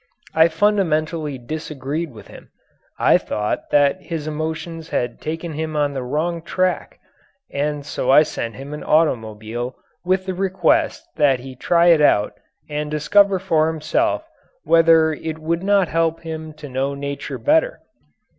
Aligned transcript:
I 0.33 0.47
fundamentally 0.47 1.37
disagreed 1.37 2.11
with 2.11 2.27
him. 2.27 2.49
I 2.97 3.19
thought 3.19 3.69
that 3.69 4.01
his 4.01 4.25
emotions 4.25 4.89
had 4.89 5.21
taken 5.21 5.53
him 5.53 5.75
on 5.75 5.93
the 5.93 6.01
wrong 6.01 6.41
tack 6.41 6.97
and 7.53 7.85
so 7.85 8.09
I 8.09 8.23
sent 8.23 8.55
him 8.55 8.73
an 8.73 8.83
automobile 8.83 9.75
with 10.03 10.25
the 10.25 10.33
request 10.33 11.07
that 11.17 11.41
he 11.41 11.55
try 11.55 11.89
it 11.89 12.01
out 12.01 12.33
and 12.67 12.89
discover 12.89 13.37
for 13.37 13.67
himself 13.67 14.27
whether 14.63 15.13
it 15.13 15.37
would 15.37 15.61
not 15.61 15.87
help 15.87 16.21
him 16.21 16.53
to 16.53 16.67
know 16.67 16.95
nature 16.95 17.37
better. 17.37 17.81